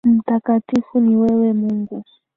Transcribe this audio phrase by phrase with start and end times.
[0.07, 2.03] Mtakatifu ni wewe Mungu.